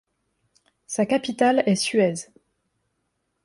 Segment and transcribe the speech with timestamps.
[0.87, 2.31] Sa capitale est Suez.